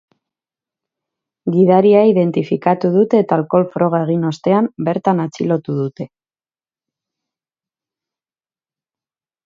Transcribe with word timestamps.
Gidaria 1.55 1.99
identifikatu 2.11 2.91
dute 2.95 3.21
eta 3.25 3.37
alkohol 3.41 3.67
froga 3.75 4.01
egin 4.07 4.25
ostean, 4.31 4.71
bertan 4.89 5.23
atxilotu 5.27 5.79
dute. 5.83 6.11